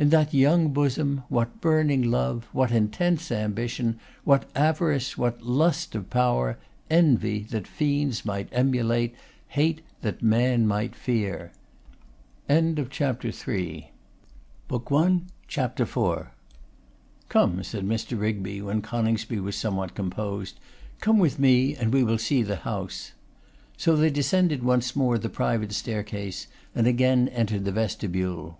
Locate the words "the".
22.42-22.56, 25.16-25.28, 27.64-27.70